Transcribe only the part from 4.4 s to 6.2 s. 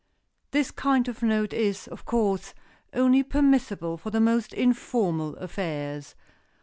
informal affairs.